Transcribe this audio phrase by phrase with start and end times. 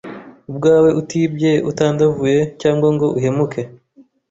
[0.49, 3.61] ubwawe utibye utandavuye cyangwa ngo uhemuke